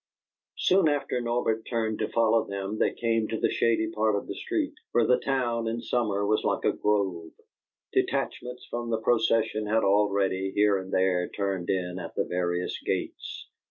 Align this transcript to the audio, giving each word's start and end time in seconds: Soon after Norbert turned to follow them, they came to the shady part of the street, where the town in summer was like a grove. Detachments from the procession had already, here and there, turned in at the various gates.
Soon 0.57 0.89
after 0.89 1.21
Norbert 1.21 1.67
turned 1.69 1.99
to 1.99 2.09
follow 2.09 2.47
them, 2.47 2.79
they 2.79 2.91
came 2.91 3.27
to 3.27 3.39
the 3.39 3.51
shady 3.51 3.91
part 3.91 4.15
of 4.15 4.25
the 4.25 4.33
street, 4.33 4.73
where 4.93 5.05
the 5.05 5.19
town 5.19 5.67
in 5.67 5.79
summer 5.79 6.25
was 6.25 6.43
like 6.43 6.65
a 6.65 6.71
grove. 6.75 7.33
Detachments 7.93 8.65
from 8.65 8.89
the 8.89 8.97
procession 8.97 9.67
had 9.67 9.83
already, 9.83 10.53
here 10.55 10.79
and 10.79 10.91
there, 10.91 11.29
turned 11.29 11.69
in 11.69 11.99
at 11.99 12.15
the 12.15 12.25
various 12.25 12.81
gates. 12.83 13.47